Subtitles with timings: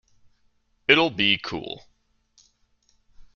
[0.87, 1.85] It'll be cool.